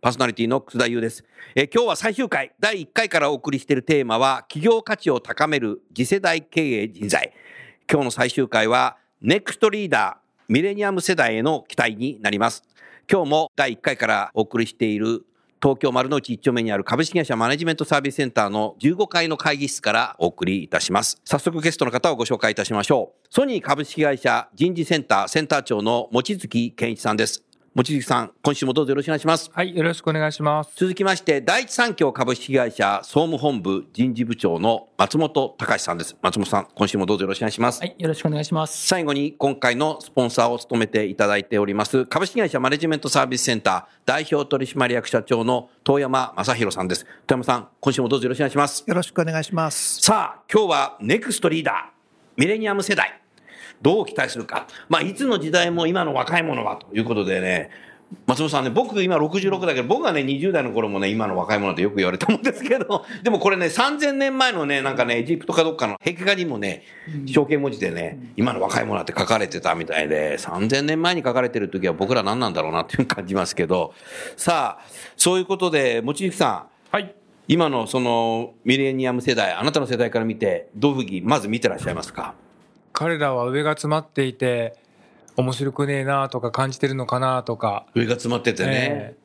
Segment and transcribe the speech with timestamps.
[0.00, 7.32] パーソナリティの楠田優ですえ今日は最終回第1回からお送りしているテーマは企業価値を高める次世代経営人材
[7.90, 12.62] 今日の最終回はネクストリーダーミレニアム世代への期待になります
[13.10, 15.24] 今日も第1回からお送りしている
[15.62, 21.20] 東京丸の内1丁目にある株式会社マネジメントサービスセンターの15階の会議室からお送りいたします。
[21.24, 23.26] 早速ゲストの方をご紹介いたしましょう。
[23.30, 27.42] ソニー株式会社人事センターセンター長の望月健一さんです。
[27.76, 29.50] 望月さん、今週もどうぞよろしくお願いします。
[29.52, 30.70] はい、よろしくお願いします。
[30.76, 36.16] 続きまして、第一三共株式会社総務本部人事部長の松本隆さんです。
[36.22, 37.80] 松本さん、今週もどうぞよろしくお願いします。
[37.80, 38.86] はい、よろしくお願いします。
[38.86, 47.04] 最後に、今回のスポンサーを務めていただいております、株式会社マネジメントサービスセンター代表取締役社長の遠山正弘さんです。
[47.26, 48.84] 遠山さん、今週もどうぞよろしくお願いします。
[48.86, 50.00] よろしくお願いします。
[50.00, 53.20] さあ、今日はネクストリーダー、ミレニアム世代。
[53.82, 54.66] どう期待するか。
[54.88, 57.70] まあ、いつの時代も今の若い者はということでね、
[58.26, 66.84] 松本さんね、僕今66だけど、僕がね、20代の頃もね、今の若い者ってよく言われたもんですけど、でもこれね、3000年前のね、なんかね、エジプトかどっかの壁画にもね、
[67.26, 73.92] 象形文字でね、今の若い者って書かれてたみたいで、3000年前に書かれてる時は僕ら何なんだろうなっていう感じますけど、
[74.36, 74.84] さあ、
[75.16, 76.94] そういうことで、望月さん。
[76.94, 77.12] はい。
[77.48, 82.34] 今のそのミレニアム世代、あなたの世代から見て、どういうふうにまず見てらっしゃいますか？
[82.96, 84.74] 彼らは上が詰まっていて、
[85.36, 87.84] 面白くねえなとか感じてるのかなとか。
[87.94, 89.16] 上が詰まっててね、え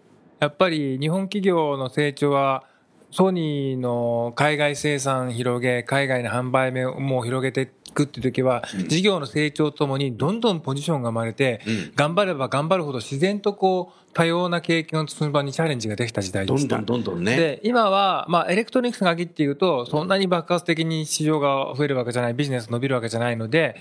[0.41, 2.65] ー、やっぱり日本企業の成長は、
[3.11, 11.61] ソニーの海外生産広げ、海外の販売も広げていくっていう時は、事業の成長ともにどんどんポジションが生まれて、
[11.95, 16.77] 頑張れば頑張るほど自然とこう、多様な経験を積む場にチャレンジができた時代でした。
[16.77, 17.35] どんどんどんどんね。
[17.35, 23.75] で、今は、まあ、エレクトロニクスが限っていうと、そんなに爆発的に市場が増えるわけじゃない、ビジネス伸びるわけじゃないので、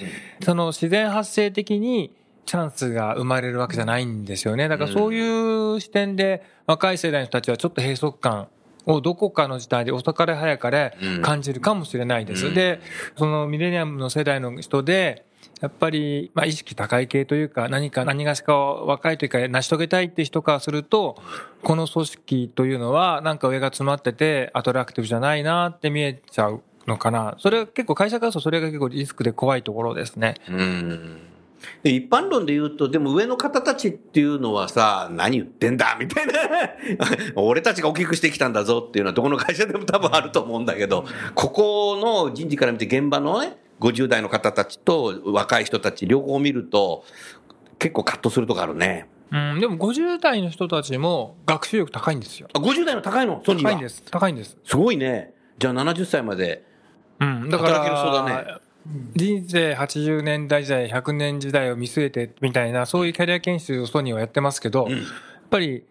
[0.45, 2.13] その自然発生的に、
[2.47, 4.67] チャンスが生まれるわけじゃないんですよね。
[4.67, 8.49] だからそういう視点で若い世代の人たちはちょっと閉塞感
[8.87, 12.47] をどこかの時代で遅かれ早かれ感じるかもしれないです。
[12.47, 12.81] うん、で、
[13.17, 15.25] そのミレニアムの世代の人で、
[15.61, 21.21] やっぱり、まあ、意識高い系というか、何か、何がしか若い時から成し遂げたいって人からすると、
[21.63, 27.35] この組織というのは、なんか上が詰まってて、アトラクティブじゃないなって見えちゃうのかな。
[27.39, 30.37] それは結構会社からとそれが結構リスクで怖いところですね。
[30.49, 31.30] うん
[31.83, 36.33] で一般論で言うと、でも上の方たちっていうのはさ、何言ってんだみたいな。
[37.37, 41.05] 俺たちが大きくしてきたんだぞっていうのはどこの会社でも多分あると思うんだけど、
[41.35, 47.05] ここの人事から見て現場のね、50代の方たちと若い人たち両方見ると、
[47.79, 49.09] 結構カットするとこあるね。
[49.33, 52.49] うん、でも50代の人たちも学習力高いんですよ。
[52.53, 53.43] あ、50代の高いの？
[53.45, 53.71] ソニーは？
[53.71, 54.03] 高いんです。
[54.11, 54.59] 高いんです。
[54.65, 55.35] すごいね。
[55.59, 56.65] じゃあ70歳まで。
[57.21, 57.75] うん、だから。
[57.75, 58.70] 働けるそうだね。
[59.15, 65.01] 人生80年代時代、100年時代を見据えてみたいな、そういうキャリア研修をソニーはやってますけど、やっ
[65.51, 65.85] ぱり、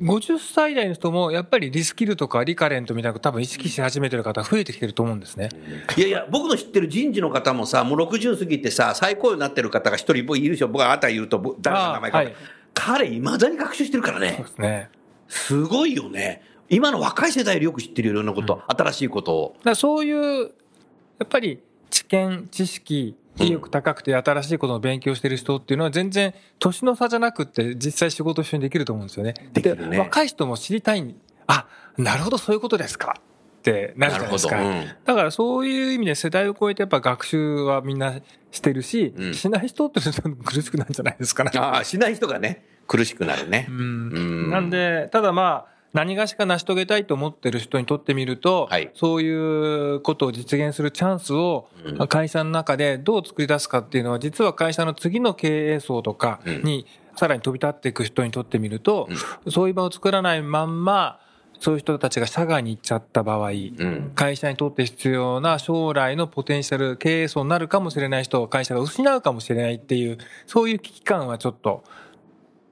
[0.00, 5.50] 50歳代の人も、やっぱりリスキルとかリカレントみたいな多分意識し始めてる方増えてきてると思うんですね。
[5.96, 10.68] いやいや、僕の知ってる人事の方もさ、もう60過ぎてさ、最高になってる方が一人いるでしょ。
[10.68, 12.16] 僕はあなた言うと、誰の名前か。
[12.16, 12.34] はい、
[12.72, 14.34] 彼、未だに学習してるからね。
[14.36, 14.88] そうですね。
[15.28, 16.42] すごいよね。
[16.70, 19.56] 今の若い世代よりよく知ってるようなこと、うん、新しいことを。
[19.64, 21.60] だそういう、やっぱり、
[21.90, 29.34] 知見、知識、意欲高くて新しいことを勉強してる人っていうのは全然年の差じゃなくて実際仕事一緒にできると思うんですよね。
[29.52, 31.14] でね、若い人も知りたい、
[31.46, 31.66] あ、
[31.96, 33.16] なるほどそういうことですか
[33.60, 34.60] ってなるじゃないですか。
[34.60, 38.14] うん、だからそういう意味で世代を超えてやっぱ学習はみんな
[38.50, 41.50] してるし、うん、しない人って苦しくなるんじゃないですかね。
[41.56, 43.66] ああ、しない人がね、苦しくなるね。
[43.68, 44.50] うん。
[44.50, 51.68] なんで、ただまあ、何がしか成し遂げたいと思ってる人にとってみると、はい、そういうことを実現するチャンスを
[52.08, 59.08] 会社の中でどう作り出すかっていうのは、実は会社の次の経営層とかにさらに飛び立っていく人にとってみると、
[59.48, 61.20] そういう場を作らないまんま、
[61.58, 64.12] そういう人たちが社外に行っちゃった場合、うん。
[64.14, 70.16] 会社にとって必要な将来のポテンシャル、経営層になるかもしれない人を会社が失うかもしれないっていう、
[70.46, 71.84] そういう危機感はちょっと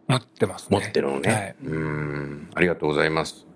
[0.09, 0.79] 持ってますね。
[0.81, 1.33] 持ってるのね。
[1.33, 1.55] はい。
[1.65, 2.51] うん。
[2.55, 3.47] ありがとうございます。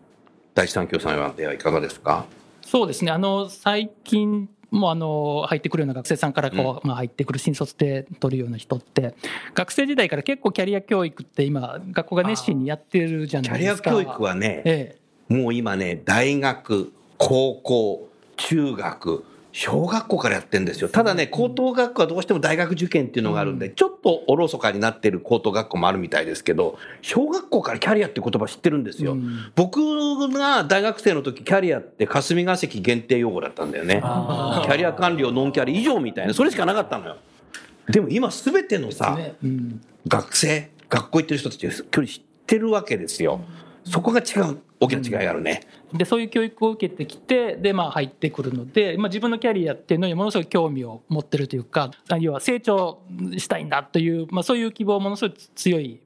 [0.54, 2.26] 第一三共さんはではいかがですか？
[2.64, 3.10] そうですね。
[3.10, 9.14] あの、最近もあの、入ってくるような学生さんからこう、まあ入ってくる新卒で取るような人って、
[9.54, 13.90] 学生時代から結構キャリア教育って今、学校が熱心にやってるじゃキャないですか。
[13.90, 14.96] リア教育はね、え
[15.28, 20.88] もう今ね、大学、高校、中学、小学校からやってるんですよ。
[20.88, 29.04] ただね、高等学校はどうしても大学受験っていうのがあるんで、ちょっとおろそかになってる高等学校もあるみたいですけど、小学校からキャリアって言葉知ってるんですえ。
[29.04, 29.12] よ。
[29.12, 34.00] うん僕が大学生の時、キャリアって霞が関限定用語だったんだよね。
[34.02, 37.16] あキャリア官僚、ノンキャリ以上みたいな、それしかなかったのよ。
[37.88, 43.40] でも今すべてのさ、ねうん学生、学校行ってる人たち距離知ってるわけですよ。
[43.84, 45.62] そこが違う、大きな違いがあるね。
[45.92, 53.02] でそういう教育を受けてきてで、まあ、入ってくるので、まあ、自分のキャリアっていうのにものすごい興味を持ってるというか要は成長
[53.36, 56.00] したいんだという、まあ、そういう希望ものすごい強い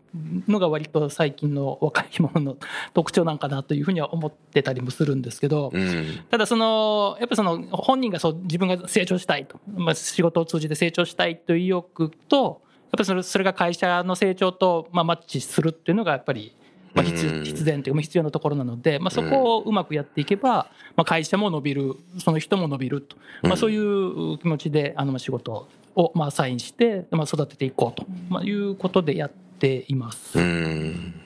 [0.48, 2.56] のが割と最近の若い者の
[2.94, 6.24] 特徴なんかなというふうには思ってたりもするんですけど、うん。
[6.30, 16.56] ただそのやっぱりその本人がそう自分が成長したいと、まあ、仕事を通じて成長したいという意欲とやっぱりそれそれが会社の成長とまあマッチするっていうのがやっぱり
[16.96, 30.38] まあ必然というかまあ必要なところなので、まあ、そこをうまくやっていけば、まあ、会社も伸びるその人も伸びると、まあ、そういう気持ちであのまあ仕事をまあサインして、まあ、育てていこうと、まあ、いうことでやっています。
[30.38, 31.22] うん。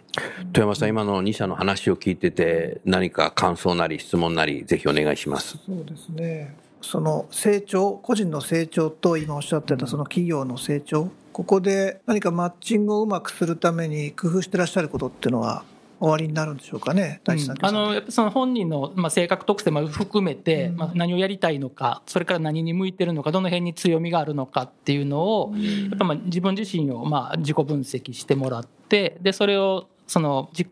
[0.53, 5.59] 富山さん、今の2社の話を聞いてて、何か感想なり質問なり、ぜひお願いします。
[5.65, 6.57] そうですね。
[6.83, 15.65] その成長、個人の成長と今おっしゃってたその企業の成長、ここで何かマッチングをうまくするために工夫してらっしゃることっていうのは
[16.01, 17.59] 終わりになるんでしょうかね、大地さん。
[17.59, 17.65] うん。
[17.65, 20.77] あのやっぱりその本人の、まあ、性格特性も含めて、うん。
[20.77, 25.53] まあ、何をやりたいのかそれから何に向いてるのかどの辺に強みがあるのかっていうのを、
[25.91, 30.69] やっぱまあ自分自身をまあ自己分析してもらってでそれをその自己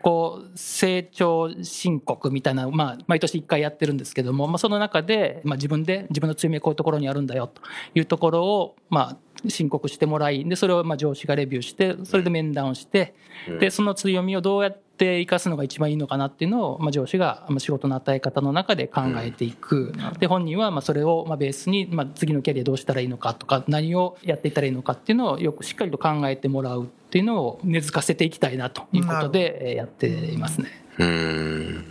[0.56, 7.62] 成長申告みたいなまあ毎年1回やってるんですけども、まあ、その中でまあ自分で自分の強みはこういうところにあるんだよと
[7.94, 9.16] いうところをまあ
[9.48, 13.14] 申告してもらいでそれをまあ上司がレビューしてそれで面談をして
[13.60, 30.68] でその強みをどうやって生かすのが一番いいのかなっていうのを、まあ、上司がまあ仕事の与え方の中で考えていく、で本人はまあそれをまあベースに、まあ、次のキャリアどうしたらいいのかとか何をやっていったらいいのかっていうのをよくしっかりと考えてもらうっていうのを根付かせていきたいなということでえーやっていますね。
[30.98, 31.84] うん。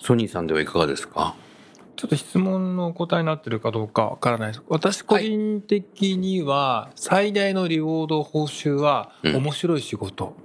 [0.00, 1.34] ソニーさんではいかがですか？
[1.96, 4.62] ちょっと質問のお答えになってるかどうかわからないです。
[4.68, 10.36] 私個人的には、最大のリウォード報酬は、うん面白い仕事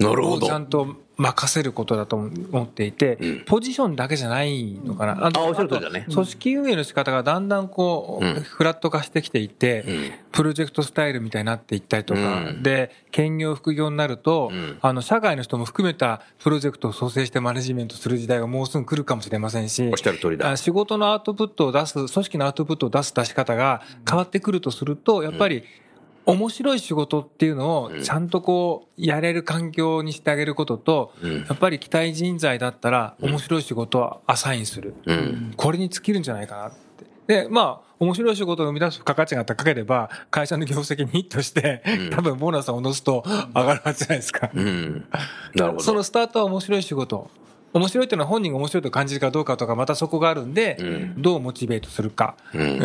[0.00, 0.50] なるほどをち。
[0.50, 5.26] ゃんと任せることだと思っていて、うんポジションだけじゃないのかな。
[5.26, 10.10] ああおっしゃる通りだね組織運営の仕方がだんだんこう、うんフラット化してきていて、うん。
[10.32, 20.56] プロジェクトスタイルみたいになっていったりとか、うんで、兼業副業になると、うんあの、社外の人も含めたプロジェクトを創生してマネジメントする時代がもうすぐ来るかもしれませんしおっ、しゃる通りだあ。
[20.56, 25.64] 仕事のアウトプットを出す、組織のアウトプットを出す出し方が変わってくるとすると、やっぱり、
[26.26, 34.94] 面白い仕事っていうのをちゃんとこう、やれる環境にしてあげることと、うんやっぱり期待人材だったら、面白い仕事はアサインする。
[35.06, 35.54] うん。
[35.56, 37.44] これに尽きるんじゃないかなって。
[37.44, 43.24] で、まあ、面白い仕事を生み出す価値が高ければ、会社の業績にヒットして、うん多分ボーナスを戻すと
[43.54, 44.50] 上がるはずじゃないですか。
[44.54, 45.06] うん。
[45.54, 45.80] なるほど。
[45.80, 47.30] そのスタートは面白い仕事。
[47.72, 52.36] 面白いっていうのは本人が面白いと感じるかどうかとか、またそこがあるんで、うんどうモチベートするか。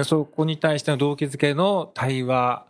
[0.04, 2.66] そこに対しての動機づけの対話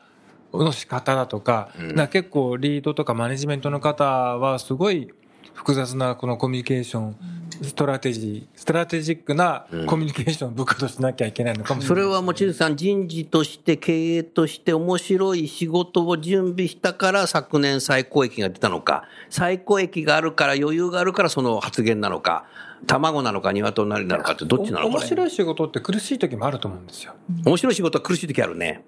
[0.63, 1.95] の仕方だとか、うん。
[1.95, 5.12] な結構リードとかマネジメントの方はすごい
[5.53, 7.15] 複雑なこのコミュニケーション、
[7.62, 12.03] strategy、strategic なコミュニケーションを部下としなきゃいけないのかもしれない。
[12.03, 22.45] それは望月さん、人事として経営として面白い仕事を準備したから昨年最高益が出たのか、最高益があるから余裕があるからその発言なのか、
[22.88, 25.00] 卵なのか鶏なのかってどっちなのこれ。
[25.00, 27.13] 面白い仕事って苦しい時もあると思うんですよ。
[27.45, 28.83] 面白い仕事は苦しい時あるね。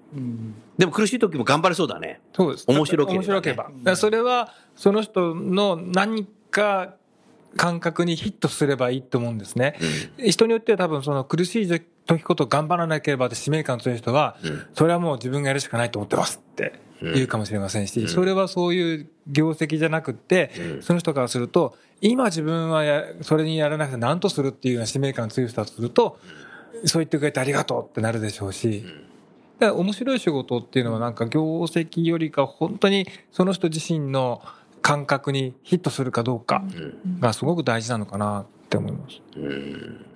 [0.76, 2.20] でも苦しい時も頑張れそうだね。
[2.34, 2.64] そうです。
[2.68, 3.96] 面白ければね面白ければ。
[3.96, 6.94] それは、その人の何か
[7.56, 9.78] 感覚にヒットすればいいと思うんですね。
[10.18, 11.84] 人によっては多分その苦しい時
[12.22, 14.36] こと頑張らなければって使命感強い人は、
[14.74, 20.50] それはもう自分がやるしかないと思ってますって言うかもしれませんし、それはそういう業績じゃなくって、
[20.80, 26.18] その人からすると、今自分はやそれにやらなくて何とするっていうような使命感強い人だとすると、
[26.84, 28.84] そう言ってくれてありがとうってなるでしょうし、
[29.58, 34.40] だから面白い仕事っていうのはなんか業績よりか本当にその人自身の
[34.82, 36.62] 感覚にヒットするかどうか
[37.20, 39.20] がすごく大事なのかなって思います。
[39.36, 40.06] うん。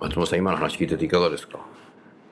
[0.00, 1.60] 松本さん今の話聞いてていかがですか？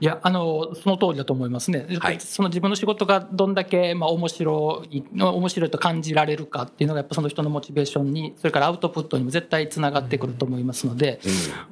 [0.01, 1.87] いや、あの、その通りだと思いますね。
[2.01, 2.21] はい。
[2.21, 11.21] その自分の仕事がどんだけ、まあ、面白い、面白いと感じられるかっていうのが、やっぱその人のモチベーションに、それからアウトプットにも絶対つながってくると思いますので、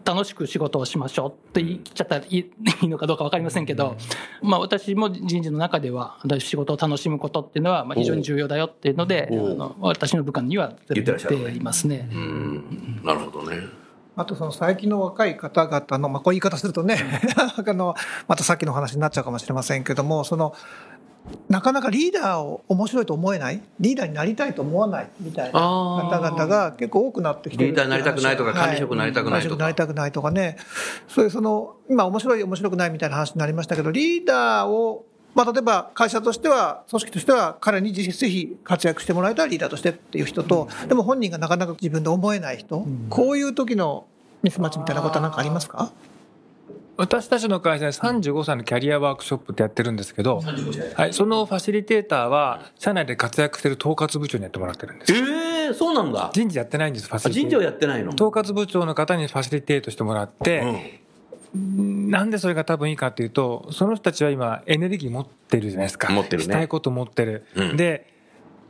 [0.04, 2.50] 楽しく仕事をしましょうって言っちゃったらい
[2.82, 3.96] いのかどうか分かりませんけど、
[4.42, 8.98] まあ、私も人事の中では、仕事を楽しむことっていうのは、まあ、非常に重要だよっていう。
[8.98, 12.08] ので、あの私の部下には言っていますね。
[12.12, 13.00] うん。
[13.02, 13.56] なるほどね
[14.18, 16.98] あとその最近の若い方々の、まあ、こういう言い方するとね、
[17.38, 17.94] あの、
[18.26, 20.54] またさっきの話になっちゃうかもしれませんけども、その、
[21.48, 30.56] なかなかリーダーを面白いと思えない、リーダーになりたいと思わないみたいな方々が結構多くなってきてるリーダーになりたくないとか管理職になりたくないとか管理職になりたくないとかね、
[31.06, 44.06] そういうその、今面白い面白くないみたいな話になりましたけど、リーダーをまあ、例えば会社としては、組織としては、彼にぜひ活躍してもらいたいリーダーとしてっていう人と、でも本人がなかなか自分で思えない人、こういう時の
[44.42, 45.92] ミスマッチみたいなことは何かありますか？
[46.96, 50.42] 私たちの会社で35歳のキャリアワークショップってやってるんですけど、
[50.94, 55.12] はい、そのファシリテーターは、社内で活躍してる統括部長にやってもらってるんです。
[55.12, 56.32] ええそうなんだ。
[56.34, 57.70] 人事やってないんです、ファシあ人事をリテーター。
[57.70, 58.14] やってないの。
[58.14, 61.00] 統括部長の方にファシリテートしてもらって、
[61.54, 66.12] なんでそれが多分いいかっていうと、その人たちは今、エネルギー持ってるじゃないですか。
[66.12, 66.44] 持ってるね。
[66.44, 67.46] したいこと持ってる。
[67.54, 67.76] うん。
[67.76, 68.12] で、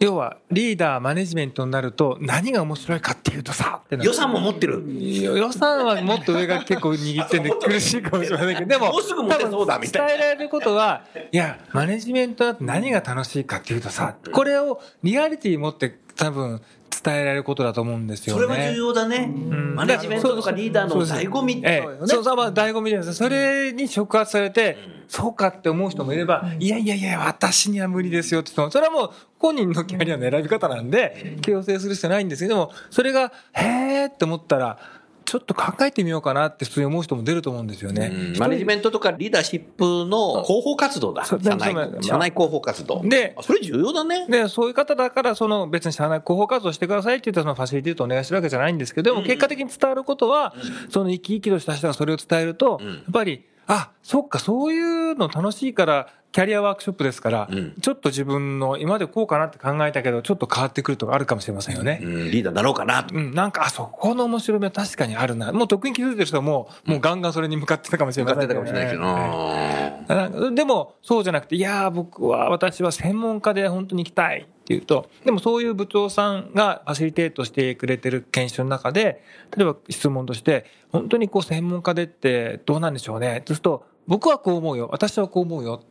[0.00, 4.84] 要は、リーダー、マネジメントになると、何が面白いかっていうとさ、予算も持ってる。
[4.86, 10.08] 予算はもっと上が結構握ってんで苦しいかもしれませんけど、でも、もうすぐ持てそうだみたいな。
[10.08, 16.60] 伝えられることは、いや、マネジメントだと何が楽しいかっていうとさ、これをリアリティ持って多分
[17.04, 18.42] 伝えられることだと思うんですよね。
[18.42, 19.32] それは重要だね。
[19.32, 19.74] うん。
[19.76, 23.14] マネジメントとかリーダーの醍醐味ってええ、そうそう、まあ、醍醐味です。
[23.14, 34.78] それに触発されて、そうかって思う人もいれば、いやいやいや、私には無理ですよって人も、それはもう本人のキャリアの選び方なんで、強制する必要ないんですけども、それが、へーって思ったら、
[35.28, 38.06] ちょっと考えてみようかなって普通に思う人も出ると思うんですよね。
[38.06, 38.38] うん。
[38.38, 41.26] マネジメントとかリーダーシップの広報活動だ。
[41.26, 43.02] 社内社内広報活動。
[43.04, 44.26] であそれ重要だね。
[44.26, 50.54] で、そういう方だから、その別に社内広報活動してくださいって言ったら、そのファシリティとお願いするわけじゃないんですけど、でも結果的に伝わることは、
[50.88, 52.86] その生き生きとした人がそれを伝えると、ん。
[52.86, 62.00] やっぱり、あ、そっか、そういうの楽しいから、キャリアワークショップですから、うんちょっと自分の今までこうかなって考えたけど、ちょっと変わってくるとかあるかもしれませんよね。
[62.02, 65.52] うんリーダーになろうかなとうん、なんか、あ、そこの面白みは確かにあるな。
[65.52, 79.22] もうとっくに気づいてる人はもう、もうガンガンそれに向かってたかもしれ向かませんってたかもしれないけどでも、そうじゃなくて、いやー、僕は、私は専門家で本当に行きたいっていうと、でもそういう部長さんがファシリテートしてくれてる研修の中で、
[79.56, 83.42] 例えば質問として、本当にこう専門家でってどうなんでしょうね。
[83.46, 84.88] そうすると、僕はこう思うよ。
[84.92, 85.82] 私はこう思うよ。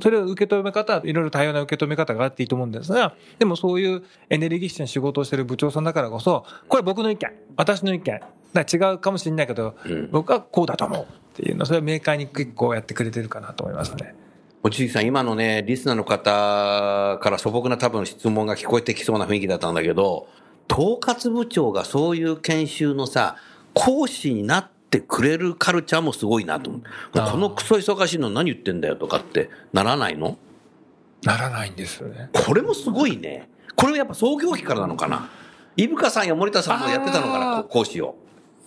[0.00, 8.20] それを受け止め方はいろいろ多様な受け止め方があっていいと思うんですが、でもそういうエネルギッシュな仕事をしてる部長さんだからこそ、これ僕の意見、私の意見、
[8.52, 14.14] だ違うかもしれないけど、うん僕はこうだと思うっていうの、それは明快に結構やってくれてるかなと思いますね。
[14.62, 20.28] 望月さん、今のね、リスナーの方から素朴な多分質問が聞こえてきそうな雰囲気だったんだけど、
[20.70, 23.36] 統括部長がそういう研修のさ、
[23.72, 26.82] 講師になってくれるカルチャーもすごいなと思う。
[27.12, 30.38] このクソ忙しいの何言ってんだよとかってならないの？
[31.22, 32.30] ならないんですよね。
[32.32, 33.50] これもすごいね。
[33.76, 35.28] これはやっぱ創業期からなのかな？
[35.76, 38.16] 伊深さんや森田さんもやってたのかな、こ講師を。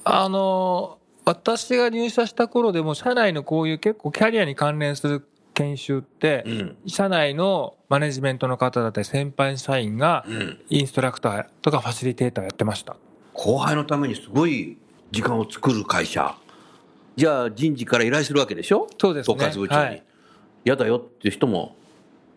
[0.04, 6.78] あの、私が入社した頃でも、社内のこういう結構キャリアに関連する研修って、うん。
[6.88, 10.60] 社内のマネジメントの方だったり先輩社員がうん。
[10.70, 12.96] インストラクターとかファシリテーターやってました。
[13.34, 14.78] 後輩のためにすごい
[15.12, 16.36] 時間を作る会社。
[17.16, 18.88] じゃあ人事から依頼するわけでしょ？
[18.98, 19.82] そうですね統括部長に。
[19.82, 20.04] はい
[20.64, 21.76] 嫌だよっていう人も。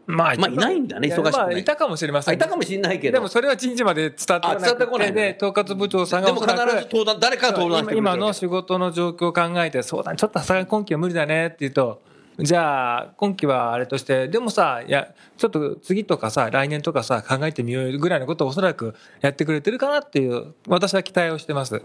[0.06, 2.32] まあまあいないんだね忙しくまあいたかもしれません。
[2.32, 3.12] あいたかもしれないけど。
[3.12, 12.02] でもそれは人事まで伝わってこあ伝わってこないねで、統括部長さんがでも必ず登壇、誰かが登壇して今今の仕事の状況を考えて、そうだね、ちょっとさすがに今期は無理だねって言うと、
[12.38, 21.80] じゃあ、今期はあれとして、でもさ、いや、ちょっと次とかさ、来年とかさ、考えてみようよぐらいのことをおそらくやってくれてるかなっていう、私は期待をしてます。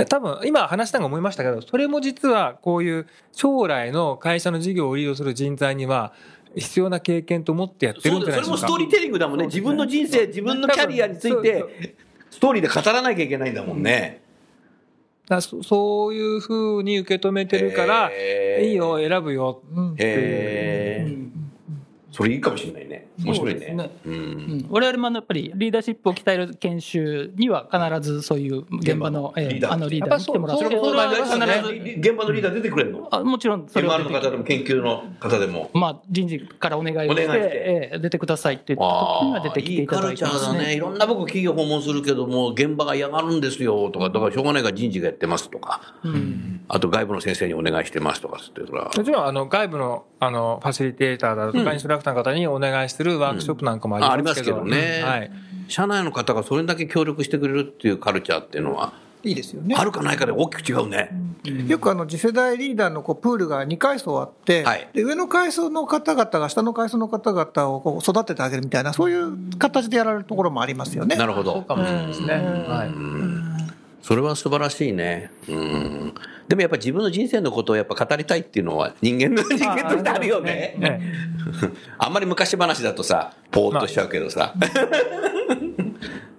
[0.00, 6.12] で多分、今話したのが思いましたけど、それも実はこういう将来の会社の事業をリードする人材には、
[6.56, 8.58] 必要な経験と思ってやってるんじゃないでしょうか。
[8.58, 9.46] それもストーリーテリングだもんね。
[9.46, 11.94] 自分の人生、自分のキャリアについて、
[12.30, 14.22] ストーリーで語らなきゃいけないんだもんね。
[15.28, 19.62] だそそういうふうに受け止めてるから、いいよ、選ぶよ。
[19.72, 19.96] う。
[22.12, 22.89] それいいかもしれないね
[23.24, 23.74] 面白いね。
[23.74, 24.16] ねううん。
[24.16, 29.70] ん、我々もやっぱりリーダーシップを鍛える研修には必ずそういう現場のえリーダー。
[29.72, 30.64] ーあのリーダーに来てもらって。
[30.64, 33.08] やっぱそうそれはそうなんです必ず現場のリーダー出てくれるの？
[33.10, 35.70] あもちろんそれは MR の方でも研究の方でも。
[35.74, 37.56] まあ、人事からお願いをしてお願いして。
[37.56, 38.84] ええ出てくださいって言った
[39.20, 40.66] 時には出てきていただいてますいいカルチャーだね。
[40.68, 45.94] ねいろんな僕企業訪問するけども、現場が嫌がるんですよとか、だからしょうがないから人事がやってますとか、
[46.72, 54.58] あと外部の先生にお願いしてますとかつってもちろん、あの、外部の、あの、ファシリテーターだとか、インストラクターの方にお願いするワークショップなんかもありますけど。
[54.58, 55.30] あありますけどねはい。
[55.68, 61.10] 社内の方がそれだけ協力してくれるっていうカルチャーっていうのは、いいですよねあるかないかで大きく違うね。
[61.66, 71.16] よくあの次世代リーダーのこうプールが2階層あって、はいで上の階層の方々が下の階層の方々をこう育ててあげるみたいな、そういう形でやられるところもありますよね。
[71.16, 71.52] なるほど。
[71.52, 72.34] そうかもしれないですね。
[72.34, 73.49] はい。
[74.02, 75.30] それは素晴らしいね。
[75.48, 76.14] うん。
[76.48, 80.74] でもやっぱ自分の人生のことをやっぱ語りたいっていうのは人間の人間としてあるよね。
[80.78, 81.00] ね
[81.98, 84.54] あんまり昔話だとさ、ぽーっとしちゃうけどさ。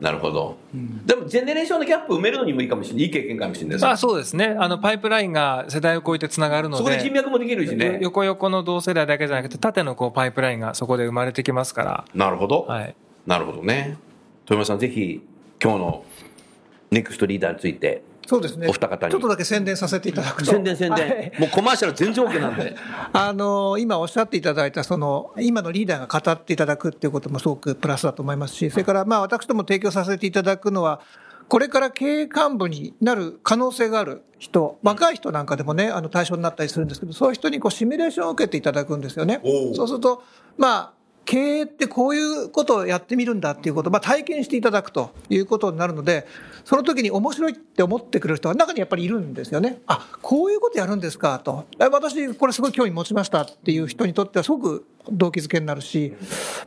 [0.01, 0.57] なるほど。
[1.05, 3.03] でも、ジェネレーションのギャップ埋めるのにもいいかもしれない。
[3.03, 4.55] いい経験かもしれないですあそうですね。
[4.59, 6.83] あの、パイプラインが世代を超えてつながるので。
[6.83, 7.99] そこで人脈もできるしね。
[8.01, 12.05] 横横の同世代だけじゃなくて、縦のこうパイプラインがそこで生まれてきますから。
[12.15, 12.65] なるほど。
[12.67, 12.95] はい。
[13.27, 13.97] なるほどね。
[14.45, 15.21] 豊山さん、ぜひ、
[15.63, 16.03] 今日の
[16.91, 18.67] ネクストリーダーについて、そうですね。
[18.67, 20.51] お二方にちょっとだけ宣伝させていただくと。
[20.51, 21.31] 宣伝宣はい伝。
[21.39, 22.75] もうコマーシャル全然 OK なんで。
[23.13, 31.01] あの今おっしゃっていただいたその今のリーダーが語っていただくっていうこともすごくプラスだと思いますしそれからまあ私ども提供させていただくのは
[31.47, 39.41] これから経営幹部になる可能性がある人若い人なんかでもねあの対象になったりするんですけどそういう人にこうシミュレーションを受けていただくんですよね
[39.75, 40.23] そうすると
[40.57, 46.27] まあ経営ってこういうことをやってみるんだっていうことを、まあ、体験していただくということになるので、
[46.65, 49.81] その時に面白いって思ってくれる人は中にやっぱりいるんですよね。
[49.87, 51.65] あ、こういうことやるんですかと。
[51.77, 56.13] 私、これすごい興味持ちましたっていう人にとってはすごく動機づけになるし、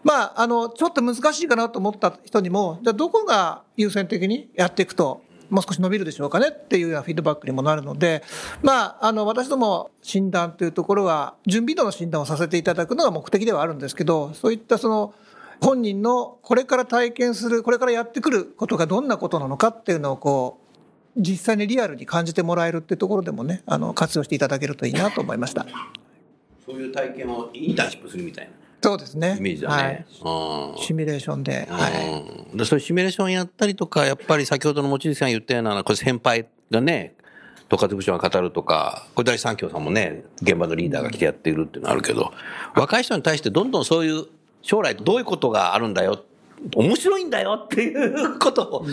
[0.02, 8.22] まあ、あの、ちょっと難しいかなと思った人にも、じゃあどこが優先的にやっていくと、もう少し伸びるでしょうかねっていうようなフィードバックにもなるので、
[8.62, 15.14] まあ、あの、私ども診断というところは、準備度の診断をさせていただくのが目的ではあるんですけど、そういったその、
[15.60, 25.66] 本人のこれから体験する、これからやってくることがどんなことなのかっていうのをこう、実際にリアルに感じてもらえるっていうところでもね、あの、活用していただけるといいなと思いました。
[26.66, 29.30] そういう体験をインターンシップするみたいなそうですね。
[29.30, 30.06] なイメージだね。
[30.76, 31.66] シミュレーションで。
[31.70, 32.10] はい。
[32.10, 37.14] うんでそういうシミュレーションやったりとか、やっぱり先ほどの望月さんが言ったような、これ先輩がね、
[37.72, 42.32] 統括部長が語るとか、これ第三協さんもね、現場のリーダーが来てやっているっていうのはあるけど、
[42.76, 44.26] 若い人に対してどんどんそういう
[44.60, 46.22] 将来どういうことがあるんだよ、
[46.74, 48.90] 面白いんだよっていうことを語る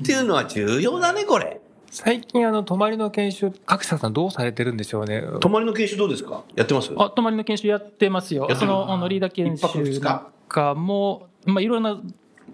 [0.00, 1.60] っていうのは重要だね、これ。
[1.94, 5.22] 最近、あの、泊まりの研修、各社さんどうされてるんでしょうね。
[5.40, 6.42] 泊まりの研修どうですか？
[6.56, 6.90] やってます？
[6.96, 8.48] あ泊まりの研修やってますよ。
[8.56, 12.00] そのあのリーダー研修なんかも、まあ、いろんな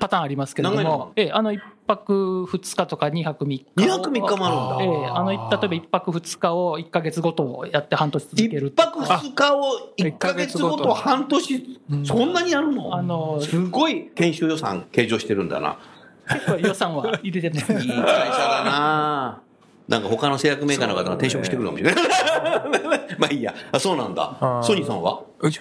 [0.00, 4.46] パターンありますけれども、ええ、あの1泊2日とか2泊3日を2泊3日も
[4.76, 5.02] あるんだ。
[5.02, 12.92] ええ、あの例えば1泊2日を1か月ごとやって半年続ける一泊二日を1ヶ月ごと半年、そんなにやるの？
[12.92, 15.78] あのすごい研修予算計上してるんだな。
[16.32, 19.40] 結構予算は 入れてますいい会社だな
[19.88, 22.04] なんか他の製薬メーカーの方が転職してくるかもしれない。
[23.18, 23.54] まあいいや。
[23.72, 25.22] あ、そうなんだソニーさんは？
[25.40, 25.60] うち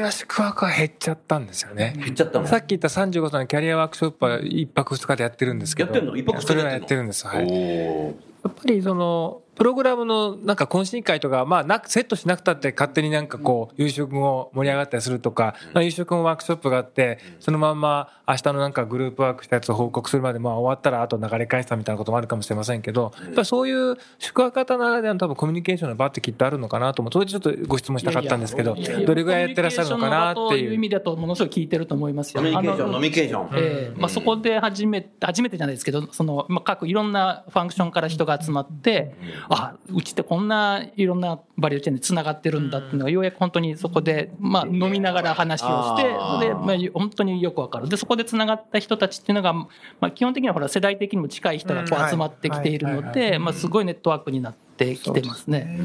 [0.00, 1.92] は宿泊は減っちゃったんですよね。
[1.94, 2.46] 減っちゃったの？
[2.46, 5.92] さっき言った35歳のキャリアワークショップは1泊2日でやってるんですけど。
[5.92, 6.16] やってんの？
[6.16, 6.80] 一泊二日それでやってんの？
[6.80, 7.26] はやってるんです。
[7.26, 8.14] はい。
[8.46, 27.12] やっぱりその、プログラムのなんか懇親会とか、まあなく、セットしなくたって勝手になんかこう、夕食後盛り上がったりするとか、まあ夕食後ワークショップがあって、そのまんま明日のなんかグループワークしたやつを報告するまで、まあ終わったらあと流れ返したみたいなこともあるかもしれませんけど、やっぱりそういう宿泊型ならではの多分コミュニケーションの場ってきっとあるのかなと思う。
[27.12, 30.78] それでちょっとご質問したかったんですけど、どれぐらいやってらっしゃるのかなっていう意いう。
[30.80, 32.44] 味だとものすごい聞いてると思いますよ。
[32.44, 33.48] 飲みニケーション、飲みニケーション。
[33.56, 39.14] ええまあ、そこで初めて初めてじゃないですけどその、まあ、各いろんなファンクションから人が集まって、
[39.48, 47.88] あうちってこんないろんなバリューチェーンでつながってるんだっていうのがようやく本当にそこで、まあ、飲みながら話をしてで、まあ、本当によくわかる。
[47.88, 49.68] でそこでつながった人たちっていうのが、ま
[50.00, 53.12] あ、基本的にはほら世代的にも近い人がこう集まってきているのはい。
[53.12, 55.80] で、まあ、すごいネットワークになってきてますね。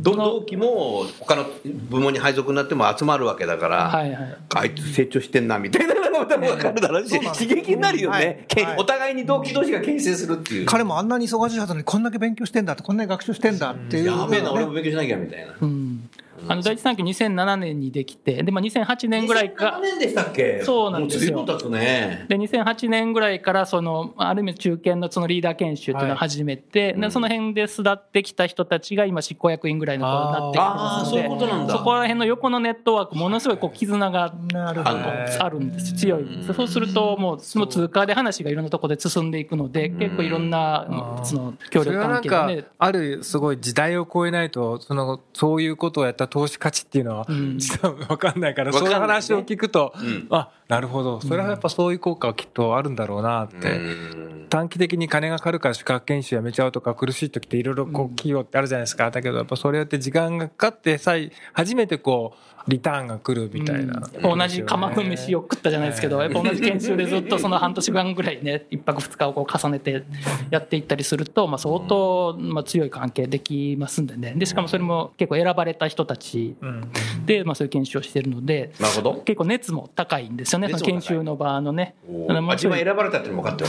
[0.00, 4.36] ど同期も他の部門に配属になっても集まるわけだから、はいはい。
[4.54, 8.76] あいつ成長してんなみたいなのも多分分かるだろうし、刺激になるよね、はい。
[8.78, 10.66] お互いに同期同士が牽制するっていう。
[10.66, 15.54] 彼もあんなに忙しいはずなのにこんだけ勉強してんだってこんなに学習してんだっていう、やべえな、俺も勉強しなきゃみたいな。
[15.60, 16.08] うん
[16.48, 19.80] あの第一産業2007年にできて、で、まあ、2008年ぐらいか。
[19.80, 20.62] 2007、年でしたっけ？
[20.64, 21.36] そうなんですよ。
[21.36, 22.26] もう随分経つね。
[22.28, 31.76] で、2008年ぐらいから、その、ある意味中堅のそのリーダー研修っていうのを始めて、でその辺で巣立ってきた人たちが今執行役員ぐらいのところになってきてああ、そういますのでう、ことなんだ。
[31.76, 34.82] そこら辺の横のネットワーク、ものすごいこう絆がなる。
[34.86, 36.22] あるんです強い。
[36.22, 36.40] ん。
[36.40, 51.20] ですそうするともうその通貨で話がいろんなところで進んでいくので結構いろんなその協力それはなんか関係がね、あるすごい時代を超えないと、その、そういうことをやった投資価値っていうのは、ん実はわかんないから、わかんそういう話を聞くとうん、あ、なるほど。
[51.20, 53.70] それはやっぱそういう効果はきっとあるんだろうなって。
[53.70, 59.10] うん短期的に金がかかるから資格研修やめちゃうとか苦しい時っていろいろこう企業ってあるじゃないですか。
[59.10, 70.04] だけどやっぱそれやって時間がかかってさえ、初めてこう、リターンが来るみたいな、同じ釜の飯を食ったじゃないですけど、やっぱ同じ研修でずっとその半年間ぐらいね、一泊二日をこう重ねて
[70.50, 74.34] やっていったりすると、まあ相当まあ強い関係できますんでね。
[74.36, 76.92] で、しかもそれも結構選ばれた人たちうん。
[77.26, 79.14] で、まあそういう研修をしてるので、なるほど。
[79.24, 81.94] 結構熱も高いんですよね、研修の場のね。
[82.08, 83.64] 自分選ばれたっていうのも分かって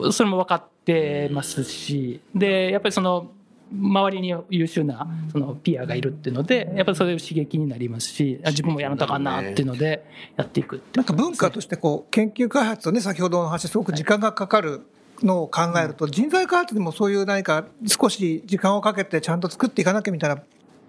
[0.00, 0.12] る。
[0.12, 3.30] それも分かってますし、で、やっぱりその、
[3.72, 10.04] 周りに優秀なそのピアがいるっていうので、やっぱりそれ刺激になりますし、あ自分もやらなとあかんなっていうので、
[10.36, 14.82] やっていくってなんか文化としてこう研究開発とね先ほどの話すごく時間がかかる
[15.22, 20.42] のを考えると人材開発にもそういう何か少し時間をかけてちゃんと作っていかなきゃみたいな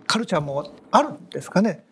[0.07, 1.83] カルチャーもあるんですかね？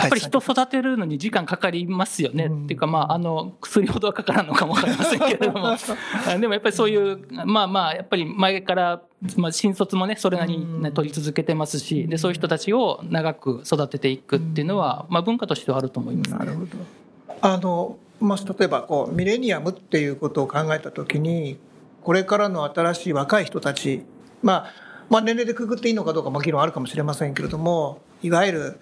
[0.00, 2.44] やっぱり人育てるのに時間かかりますよね。
[2.44, 5.68] うんっていうか、まあ、あの、薬ほどはかからんのかもわかりませんけれども。
[6.26, 9.02] あでもやっぱりそういう、まあまあ、やっぱり前から、
[9.36, 16.38] まあ、新卒もね、それなりに、ね、取り続けてますし、で、そういう人たちを長く育てていくっていうのは、まあ、文化としてはあると思います、ね。
[16.38, 16.68] なるほど。
[17.42, 21.58] あの、まあ、例えばこうミレニアムっていうことを考えたときに
[22.02, 24.02] これからの新しい若い人たち、
[24.42, 24.72] まあ、
[25.08, 28.80] まあ年齢でくくっていいのかどうかも議論あるかもしれませんけれどもいわゆる、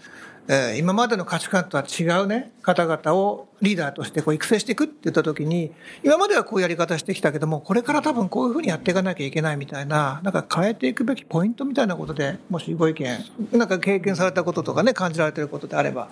[0.49, 13.19] えー今までの価値観とは違うね方々をリーダーとしてこう育成していくって言ったときに今まではこういうやり方してきたけどもこれから多分こういうふうにやっていかなきゃいけないみたいななんか変えていくべきポイントみたいなことでもしご意見
[13.53, 16.09] なんか経験されたこととかね感じられてることであれば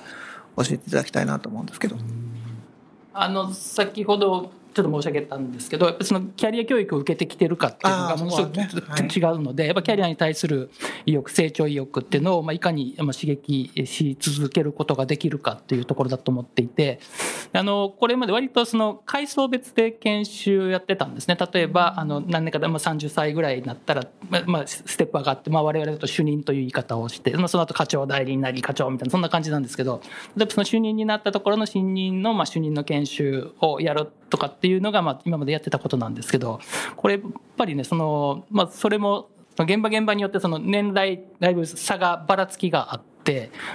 [0.56, 1.96] 教えていただきたいなと思うんですけど。
[3.18, 10.70] あの、先ほど、ちょっと申し上げたんですけど、やっぱりそのキャリア教育を受けてきてるかっていうのがものすごく違うので、やっぱキャリアに対する
[11.06, 17.00] 意欲、成長意欲っていうのを、まあ、いかにまあ刺激し続けることができるかっていうところだと思っていて、
[17.54, 21.38] あの、これまで割とその階層別で研修やってたんですね。
[21.52, 30.02] 例えば、あの、何年かで、まあ、30歳ぐらいになったら、まあ、まあ、ステップ上がって、まあ、我々だと主任という言い方をして、まあ、その後課長代理になり、課長みたいな、そんな感じなんですけど、
[30.36, 36.60] 例えばその主任になったところの新任の、まあ、主任の研修をやるとかっていうのが、まあ、今までやってたことなんですけど、
[36.96, 37.22] これ、やっ
[37.56, 43.15] ぱりね、その、まあ、それも、現場現場によってその年代、だいぶ差がばらつきがあって、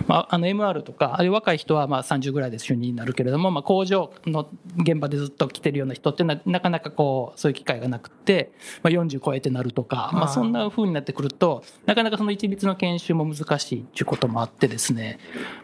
[0.07, 8.51] まあ、あの MR とか、ある若い人はまあ30ぐらいで主任になるけれども、まあ、工場の現場でずっと来てるような人っていうのは、なかなかこう、そういう機会がなくて、
[8.83, 15.19] まあ、40超えてなるとか、まあ、そんな風になってくると、なかなかその一律の研修も難しいっていうこともあってですね、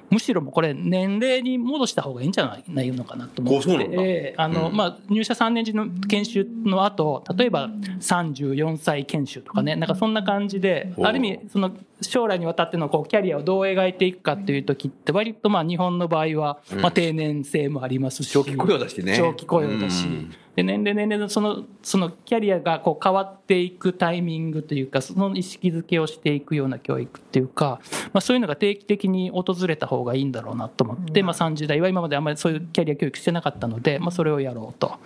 [0.09, 7.69] むしろもうこれ、年齢に戻した方がいいんじゃないのかなと思って、あの、まあ、入社3年時の研修の後、例えば
[7.99, 19.15] 34歳研修とかね、なんかそんな感じで、おある意味、その将来にわたってのこうキャリアをどう描いていくかっていう時って、割とまあ日本の場合は、まあ定年制もありますし、長期雇用だしね。
[19.17, 20.05] 長期雇用だし。
[20.05, 27.79] うん、で年齢年齢のその、そのキャリアがこう変わっていくタイミングというか、その意識づけをしていくような教育っていうか、
[28.11, 34.97] まあそういうのが定期的に訪れた方がいいんだろうなと思って、まあ30代は今まであんまりそういうキャリア教育してなかったので、まあそれをやろうと。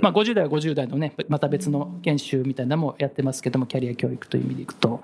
[0.00, 5.00] まあ50代は50代のね、また別の研修みたいなのもやってますけども、キャリア教育という意味でいくと、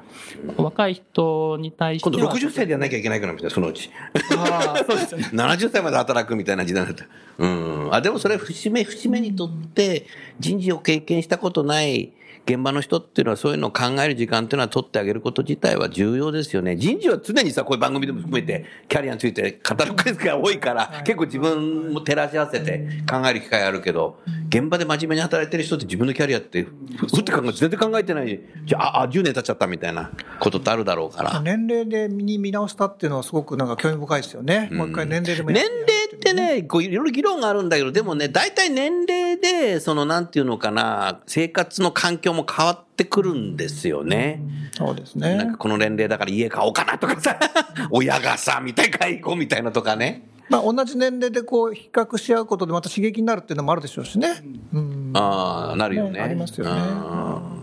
[0.56, 2.16] 若い人に対しては。
[2.16, 3.90] 今度60歳でやんなきゃいけないからみたいな、そのうち。
[4.36, 5.30] ああ、そうですよね。
[5.34, 7.06] 70歳まで働くみたいな時代だった。
[7.38, 7.88] うん。
[7.92, 9.95] あ、でもそれ節目節目にとって
[10.38, 12.12] 人事を経験したことない
[12.46, 16.76] 現場の人っていうのはそういうのを考える時間っていうのは取ってあげること自体は重要ですよね。
[16.76, 28.40] 人事は常にさ、こういう番組でも含めてキャリアについて語る回数が多いから、結構自分も照らし合わせて考える機会あるけど、現場で真面目に働いてる人って自分のキャリアって、ふふって考えて全然考えてない。
[28.64, 31.40] じゃあ、あ、10年経っちゃったみたいなことってあるだろうから。
[31.40, 34.68] 年齢でに見直したっていうのはすごくなんか興味深いですよね。
[34.72, 44.40] もう一回年齢でもや年齢ってね、こういろいろ議論があるんだけど、でもね、大体年齢で、そのなんていうのかな、生活の環境も変わってくるんですよね。
[44.72, 45.59] そうですねなんか。
[45.59, 47.38] この年齢だから家買おうかなとかさ、
[47.90, 50.22] 親がさ、みたい買い行こうみたいなとかね。
[50.48, 54.42] まあ同じ年齢でこう比較し合うことでまた刺激になるっていうのもあるでしょうしね。
[54.72, 55.11] うん。
[55.14, 56.12] ああ、なるよね。
[56.12, 57.56] ねありますよねうんま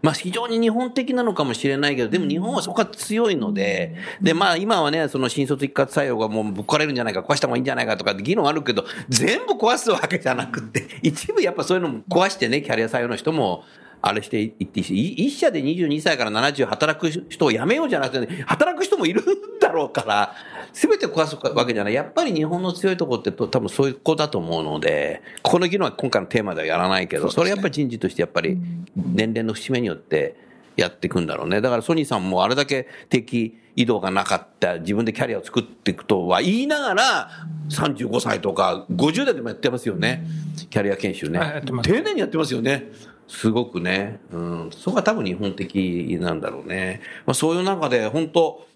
[0.00, 13.64] まあ非常に日本的なのかもしれないけど、でも日本はそこは強いので、で、まあ今はね、その新卒一括採用がもうぶっ壊れるんじゃないか、壊した方がいいんじゃないかとかって議論あるけど、全部壊すわけじゃなくて、一部やっぱそういうのも壊してね、キャリア採用の人も、
[14.00, 19.24] あれしていっていいし、い一社で22歳から70働く人を辞めようじゃなくて、ね、働く人もいるん
[19.60, 20.34] だろうから、
[20.72, 21.94] すべて壊すわけじゃない。
[21.94, 28.56] やっぱり日本の強いところってと多分そういう子だと思うので、ここの議論は今回のテーマではやらないけど、それやっぱり人事としてやっぱり
[28.94, 30.47] 年齢の節目によって
[30.78, 31.60] やっていくんだろうね。
[31.60, 37.30] だからソニーさんもあれだけ敵移動がなかった、自分でキャリアを作っていくとは言いながら、
[37.70, 40.24] 35歳とか50代でもやってますよね。
[40.70, 42.90] キャリア研修ね丁寧にやってますよね。
[43.26, 44.20] すごくね。
[44.32, 44.70] うん。
[44.72, 47.00] そこが多分日本的なんだろうね。
[47.26, 48.66] まあそういう中で本当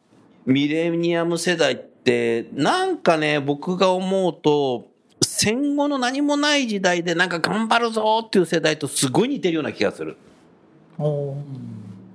[0.45, 4.91] ミレニアム世代って、なんかね、僕が思うと、
[5.25, 10.17] 戦後の何もない時代でなんか頑張るぞっていう世代とすごい似てるような気がする。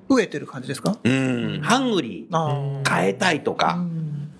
[0.09, 0.97] 飢えてる感じですか？
[1.03, 1.61] うん。
[1.61, 2.35] ハングリー。
[2.35, 3.85] あ変えたいとか、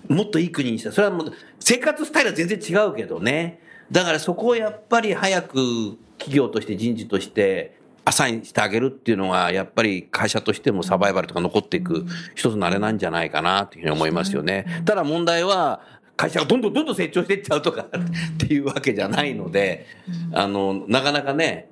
[0.08, 3.60] もっといい国にしたいそれはもう生活スタイルは全然違うけどね。
[3.90, 14.82] だからそこをやっぱり早く企業として人事としてアサインしてあげるっていうのが、やっぱり会社としてもサバイバルとか残っていく一つのあれなんじゃないかなというふうに思いますよね。
[14.86, 15.82] ただ問題は、
[16.16, 19.86] 会社がどんどんどんどん成長していっちゃうとかっていうわけじゃないので、
[20.32, 21.68] あの、なかなかね、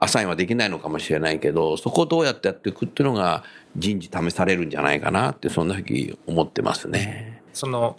[0.00, 3.44] アサインはできないのかもしれないけど、そこをどうやってやっていくっていうのが
[3.76, 7.42] 人事試されるんじゃないかなって、そんなふうに思ってますね。
[7.52, 7.96] その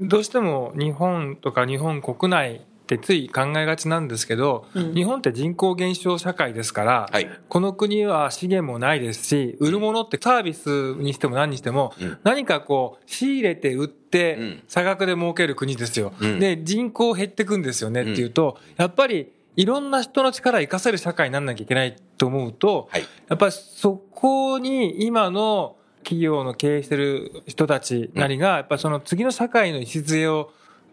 [0.00, 7.30] どうしても日本とか日本国内ってつい考えがちなんですけど、日本って人口減少社会ですから、はい。
[7.48, 12.18] この国は資源もないですし、売るものってサービスにしても何にしても、うん。
[12.24, 13.90] 何かこう、仕入れて売っうん。
[14.14, 16.12] て、差額で儲ける国ですよ。
[16.20, 16.38] うん。
[16.38, 23.02] で、人口減ってくんですよねっていうと、やっぱり、いろんな人の力を活かせる社会にならなきゃいけないと思うと、はい。
[23.28, 30.50] やっぱりそこに今の企業の経営してる人たちなりが、やっぱりその次の社会の礎を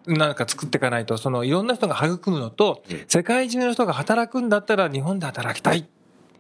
[0.08, 5.88] なんか作っていかないと、そのいろんな人が育むのとうん、世界中の人が働くんだったら日本で働きたい。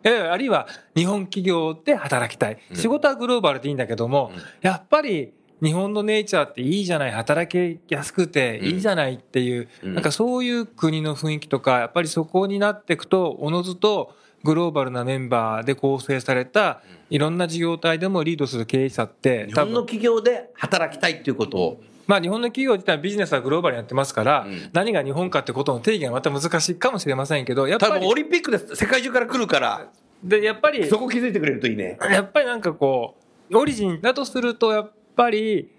[0.03, 2.57] えあるいは日本企業で働きたい。
[2.71, 9.93] うん仕事はグローバルでいいんだけどもうん、やっぱり日本のネイチャーっていいじゃない、働きやすくていいじゃないっていう、うん。
[9.93, 24.69] なんかそういう国の雰囲気とか、やっぱりそこになっていくと、おのずとグローバルなメンバーで構成された、いろんな事業体でもリードする経営者って、日本の企業で働きたいっていうことを、まあ日本の企業自体はビジネスはグローバルにやってますから、うん。
[24.73, 29.87] 何が日本かってことの定義がまた難しいかもしれませんけど、やっぱり多分オ、リンピックで世界中から来るから、
[30.23, 31.97] で、やっぱり、そこ気づいてくれるといいね。
[32.09, 33.15] やっぱりなんかこ
[33.49, 35.69] う、オリジンだとすると、やっぱり、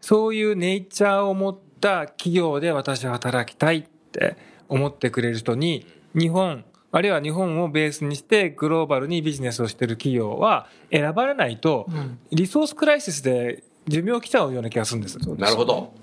[0.00, 4.36] そういうネイチャーを持った企業で私は働きたいって
[4.68, 11.86] 思ってくれる人に、日本、あるいは日本をベースにしてグローバルにビジネスをしてる企業は選ばれないと、
[12.30, 15.18] リソースクライシスで寿命来ちゃうような気がするんです。
[15.38, 15.94] なるほど。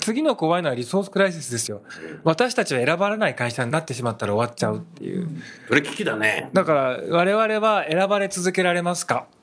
[0.00, 1.82] 次の怖いのはリソースクライシスですよ。
[2.24, 5.28] 私たちは選ばれない会社になってしまったら終わっちゃうっていう。
[5.68, 6.50] それ危機だね。
[6.52, 6.80] だから
[7.10, 9.26] 我々は選ばれ続けられますか？
[9.30, 9.37] お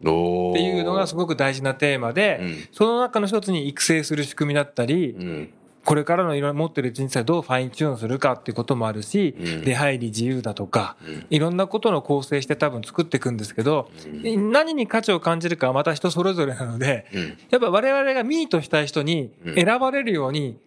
[0.00, 2.56] っていうのがすごく大事なテーマで、うん。
[2.72, 5.52] その中の一つに育成する仕組みだったり、うん。
[5.84, 9.64] これからのいろいろ持ってる人生をどうファインチューンするかっていうこともあるし、うん。
[9.64, 11.26] 出入り自由だとか、うん。
[11.30, 13.90] いろんなことの構成して多分作っていくんですけど、
[14.24, 17.38] 何に価値を感じるかはまた人それぞれなので、うん。
[17.50, 19.54] やっぱ我々がミートしたい人にうん。
[19.54, 20.58] 選ばれるように、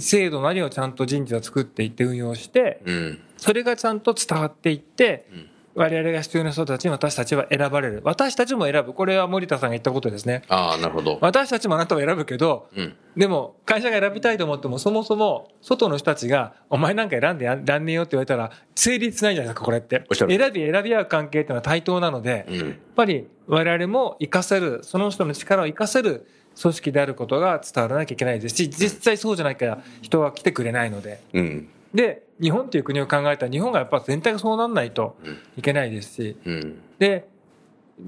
[0.00, 3.20] 制度なりをちゃんと人事は作っていって運用して、うん。
[3.36, 8.00] それがちゃんと伝わっていってん、我々が必要な人たちに私たちは選ばれる。
[8.04, 8.92] 私たちも選ぶ。
[8.92, 10.42] これは森田さんが言ったことですね。
[10.48, 11.18] ああ、なるほど。
[11.20, 12.94] 私たちもあなたを選ぶけど、うん。
[13.16, 20.04] でも会社が選びたいと思っても、そもそも外の人たちが、お前なんか選んでやらんねえよって言われたら、成立しないじゃないですか、これって。
[20.10, 22.78] おっしゃる選び選び合う関係っていうのは対等なので、やっうん。
[22.94, 26.26] ぱり我々も活かせる、その人の力を活かせる
[26.60, 31.20] 組織であることが伝わらなきゃいけないですし、実際そうじゃないから人は来てくれないので。
[31.32, 31.68] うん。
[31.94, 35.16] で、日本っていう国を考えたら、日本がやっぱ全体がそうなんないと
[35.56, 36.80] いけないですし、うん。
[36.98, 37.28] で、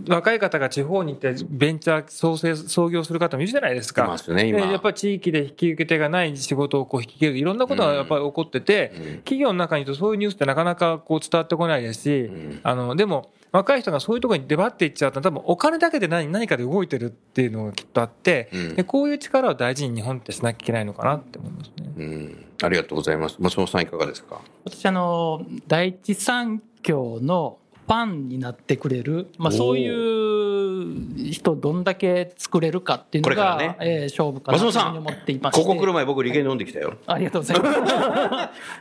[0.09, 4.05] 若い方が地方に行ってベンチャー創生、創業する方もいるじゃないですか。
[4.05, 7.39] いますね今でやっぱり地域で引き受け手がない仕事をこう引き受ける。
[7.39, 22.46] いろんなことがやっぱり起こってて、うん企業の中にいるとそういうニュースってなかなかこう伝わってこないですし、んあの、でも若い人がそういうところに出張っていっちゃうと多分お金だけで何何かで動いてるっていうのがきっとあって、うんでこういう力を大事に日本ってしなきゃいけないのかなって思いますね。
[22.61, 22.67] うん。
[22.67, 23.37] ありがとうございます。
[23.39, 24.41] 松本さんいかがですか？
[24.65, 36.95] 私あの第一三共のファンになってくれる、まあ、そういう人どんだけ作れるかっていうのが、ねえー勝負かなと思っていましてここ来る前僕、リゲン飲んできたよ。
[37.07, 37.79] ありがとうございます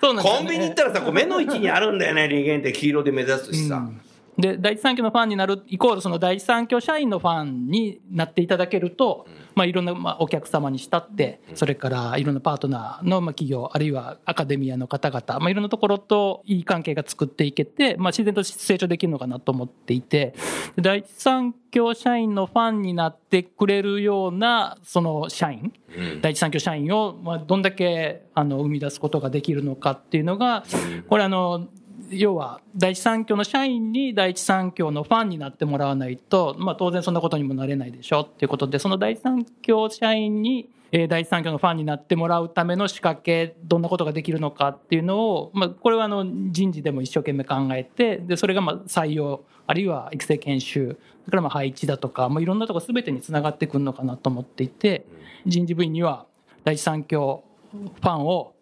[0.02, 3.88] そうなんねコンビニ行ったらさ、こう目の位置にあるんだよね、リゲンって黄色で目指すしさ。
[4.38, 20.36] で、第一三共のファンになるイコール、その第一三共社員のファンになっていただけると、まあ、いろんな、まあ、お客様にしたって、それからいろんなパートナーの、まあ、企業、あるいはアカデミアの方々、まあ、いろんなところといい関係が作っていけて、まあ、自然と成長できるのかなと思っていて、
[20.76, 25.72] 第一三共社員のファンになってくれるような、その社員、
[26.22, 30.66] 第一三共社員を、まあ、どんだけ、あの、生み出すことができるのかっていうのが、
[31.08, 31.68] これあの、
[32.10, 55.06] 要は第一三共の社員に第一三共のファンになってもらわないと、まあ、当然そんなことにもなれないでしょっていうことでその第一三共社員にえー第一三共のファンになってもらうための仕掛けどんなことができるのかっていうのを、まあ、これはあの人事でも一生懸命考えてでそれがまあ採用あるいは育成研修それからまあ配置だとか、まあ、いろんなところ全てにつながってくるのかなと思っていて
[55.46, 56.28] 人事部員には
[56.64, 58.54] 第一三共ファンを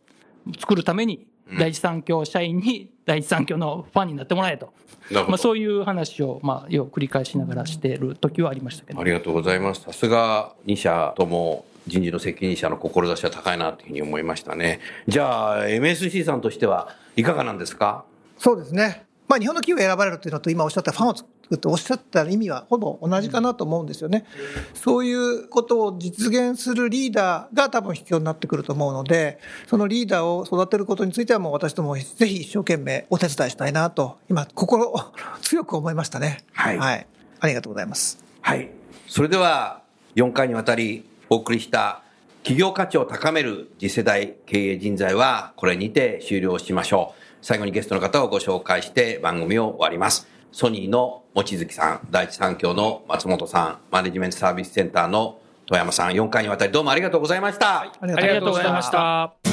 [0.60, 1.28] 作るために
[1.60, 4.74] 第一三共社員に第一三共のファンになってもらえと、
[5.12, 9.82] まあ、そういう話を、まあ、よう繰り返しながらしている時はありましたけどありがとうございます。
[9.82, 14.80] さすが2社とも人事の責任者の志は高いなというふうに思いましたね。
[15.08, 18.06] じゃあ MSC さんとしてはいかがなんですか？
[18.38, 19.06] そうですね。
[19.28, 21.16] まあ、日本の企業が選ばれるというのと、今おっしゃったファンを
[21.54, 24.26] 作るとおっしゃった意味はほぼ同じかなと思うんですよね。
[24.74, 35.00] そういうことを実現するリーダーが多分必要になってくると思うので、そのリーダーを育てることについてはもう私どもぜひ一生懸命お手伝いしたいなと、今心を
[35.42, 36.44] 強く思いましたね。
[36.54, 37.08] はいはい。
[37.40, 38.24] ありがとうございます。
[38.42, 38.70] はい。
[39.08, 39.82] それでは
[40.16, 42.02] 4回にわたりお送りした
[42.44, 47.24] 企業価値を高める次世代経営人材はこれにて終了しましょう。
[47.42, 50.28] 最後にゲストの方をご紹介して番組を終わります。
[50.54, 57.66] ソニーの望月さん、第一三共の松本さん、マネジメントサービスセンターの富山さん、4回にわたりどうもありがとうございました。
[57.66, 58.92] はいありがとうございまし。
[58.92, 59.53] た。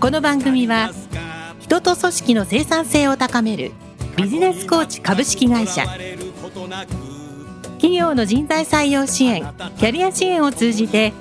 [0.00, 0.92] この番組は
[1.58, 3.72] 人と組織の生産性を高める
[4.16, 5.84] ビジネスコーチ株式会社。
[7.78, 9.42] 企業の人材採用支援
[9.76, 11.12] キャリア支援を通じて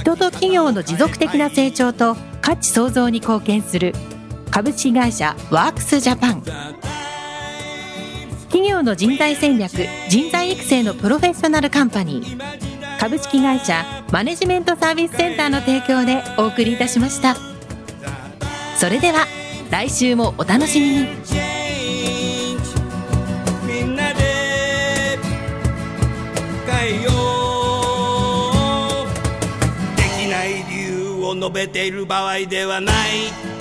[0.00, 3.94] 人と企業の持続的な成長と価値創造に貢献する
[4.50, 6.42] 株式会社ワークスジャパン。
[8.48, 9.72] 企業の人材戦略
[10.10, 12.98] 人材育成のプロフェッショナルカンパニー。
[12.98, 17.55] 株式会社マネジメントサービスセンターの提供でお送りいたしました。
[18.78, 19.26] それでは
[19.70, 21.06] 来週もお楽しみに。
[23.66, 25.18] みんなで
[26.66, 27.10] 変えよ
[29.02, 29.06] う。
[29.96, 33.55] できない理由を述べている場合ではない。